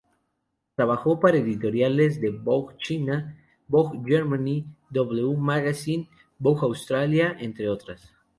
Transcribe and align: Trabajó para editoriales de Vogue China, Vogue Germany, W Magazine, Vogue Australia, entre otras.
Trabajó 0.75 1.19
para 1.19 1.37
editoriales 1.37 2.19
de 2.19 2.31
Vogue 2.31 2.75
China, 2.77 3.37
Vogue 3.67 4.01
Germany, 4.03 4.65
W 4.89 5.37
Magazine, 5.37 6.09
Vogue 6.39 6.61
Australia, 6.65 7.37
entre 7.39 7.69
otras. 7.69 8.11